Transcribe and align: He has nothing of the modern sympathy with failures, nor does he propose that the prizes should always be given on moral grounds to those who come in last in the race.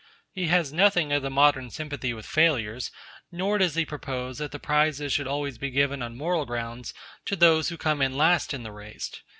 He 0.33 0.47
has 0.47 0.73
nothing 0.73 1.11
of 1.11 1.21
the 1.21 1.29
modern 1.29 1.69
sympathy 1.69 2.11
with 2.11 2.25
failures, 2.25 2.89
nor 3.31 3.59
does 3.59 3.75
he 3.75 3.85
propose 3.85 4.39
that 4.39 4.51
the 4.51 4.57
prizes 4.57 5.13
should 5.13 5.27
always 5.27 5.59
be 5.59 5.69
given 5.69 6.01
on 6.01 6.17
moral 6.17 6.47
grounds 6.47 6.91
to 7.25 7.35
those 7.35 7.69
who 7.69 7.77
come 7.77 8.01
in 8.01 8.17
last 8.17 8.51
in 8.51 8.63
the 8.63 8.71
race. 8.71 9.11